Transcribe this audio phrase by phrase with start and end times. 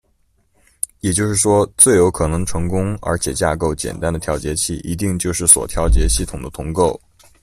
[1.01, 6.99] 也就是说，最有可能成功，而且架构简单的调节器一定就是所调节系统的同构。